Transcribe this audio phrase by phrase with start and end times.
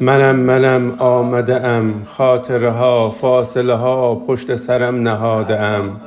[0.00, 6.00] منم منم آمده ام خاطره ها فاصله ها پشت سرم نهاده ام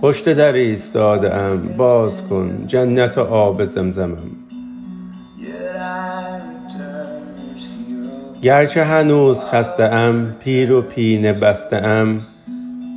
[0.00, 4.16] پشت در ایستاده ام باز کن جنت و آب زمزمم.
[8.42, 12.20] گرچه هنوز خسته ام پیر و پینه بسته ام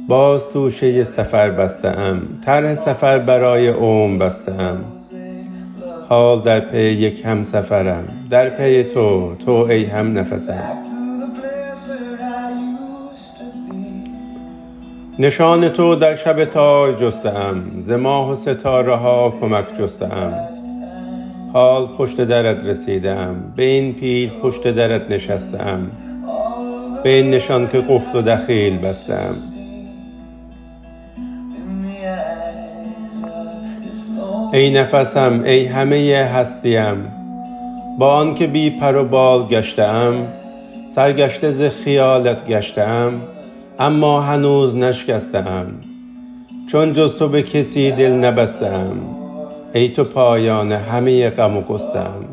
[0.07, 4.85] باز توشه سفر بسته ام طرح سفر برای عمر بسته ام
[6.09, 8.07] حال در پی یک همسفرم.
[8.29, 10.63] در پی تو تو ای همنفسم.
[15.19, 20.33] نشان تو در شب تار جسته ام ز ماه و ستاره ها کمک جسته ام
[21.53, 25.91] حال پشت درت رسیده ام به این پیر پشت درت نشسته ام
[27.03, 29.13] به این نشان که قفل و دخیل بسته
[34.53, 37.11] ای نفسم ای همه هستیم.
[37.99, 40.27] با آنکه بی پر و بال گشته ام
[40.89, 43.21] سرگشته ز خیالت گشته ام
[43.79, 45.67] اما هنوز نشکسته ام
[46.71, 48.97] چون جز تو به کسی دل نبسته ام
[49.73, 52.25] ای تو پایان همه غم و ام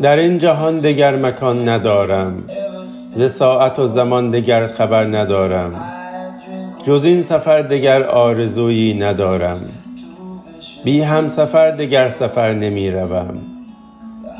[0.00, 2.44] در این جهان دگر مکان ندارم
[3.14, 5.93] ز ساعت و زمان دگر خبر ندارم.
[6.86, 9.60] جز این سفر دگر آرزویی ندارم.
[10.84, 13.38] بی همسفر دگر سفر نمی روم.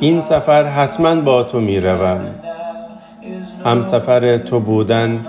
[0.01, 2.21] این سفر حتما با تو می روم.
[3.65, 5.27] همسفر تو بودن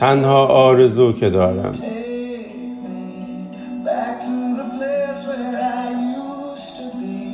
[0.00, 1.72] تنها آرزو که دارم.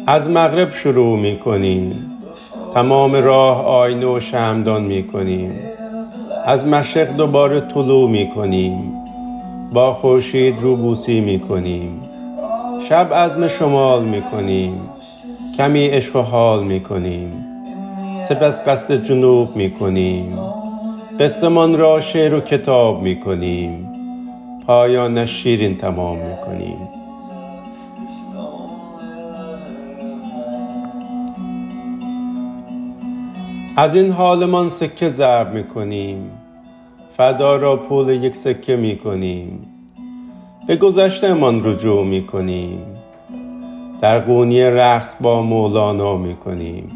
[0.07, 2.11] از مغرب شروع می کنیم.
[2.75, 5.61] تمام راه آینه و شمعدان می کنیم.
[6.47, 8.93] از مشرق دوباره طلوع می کنیم.
[9.73, 12.03] با خورشید روبوسی می کنیم
[12.89, 14.81] شب عزم شمال می کنیم
[15.57, 17.33] کمی عشق و حال می کنیم
[18.19, 20.39] سپس قصد جنوب می کنیم
[21.21, 23.89] قصه را شعر و کتاب می کنیم
[24.67, 26.89] پایانش شیرین تمام می کنیم
[33.77, 36.40] از این حالمان سکه ضرب می کنیم
[37.21, 39.67] فردا را پول یک سکه می کنیم.
[40.67, 42.79] به گذشتهمان رجوع می کنیم.
[44.01, 46.91] در قونی رقص با مولانا می کنیم.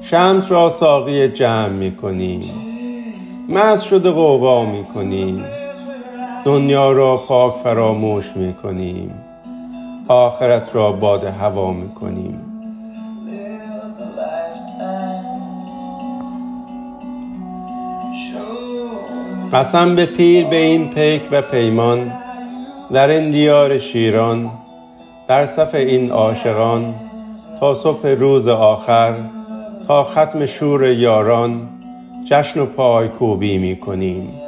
[0.00, 2.50] شمس را ساقی جمع می کنیم.
[3.48, 5.44] مست شده غوغا می کنیم.
[6.44, 9.10] دنیا را پاک فراموش می کنیم.
[10.08, 12.45] آخرت را باد هوا می کنیم.
[19.56, 22.12] قسم به پیر به این پیک و پیمان
[22.92, 24.50] در این دیار شیران
[25.28, 26.94] در صف این عاشقان
[27.60, 29.14] تا صبح روز آخر
[29.86, 31.68] تا ختم شور یاران
[32.30, 34.45] جشن و پایکوبی می کنیم